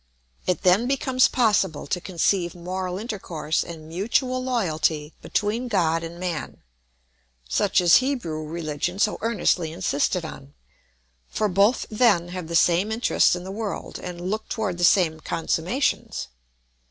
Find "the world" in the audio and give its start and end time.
13.43-13.99